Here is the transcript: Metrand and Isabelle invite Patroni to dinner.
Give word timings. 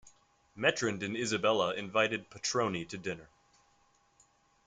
Metrand 0.57 1.03
and 1.03 1.15
Isabelle 1.15 1.69
invite 1.69 2.31
Patroni 2.31 2.89
to 2.89 2.97
dinner. 2.97 3.29